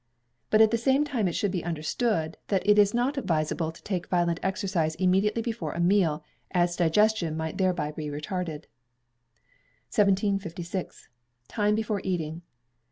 But 0.49 0.61
at 0.61 0.71
the 0.71 0.79
same 0.79 1.03
time 1.05 1.27
it 1.27 1.35
should 1.35 1.51
be 1.51 1.63
understood, 1.63 2.35
that 2.47 2.67
it 2.67 2.79
is 2.79 2.91
not 2.91 3.19
advisable 3.19 3.71
to 3.71 3.83
take 3.83 4.07
violent 4.09 4.39
exercise 4.41 4.95
immediately 4.95 5.43
before 5.43 5.73
a 5.73 5.79
meal, 5.79 6.23
as 6.49 6.75
digestion 6.75 7.37
might 7.37 7.59
thereby 7.59 7.91
be 7.91 8.07
retarded. 8.07 8.63
1756. 9.93 11.07
Time 11.49 11.75
Before 11.75 12.01
Eating. 12.03 12.41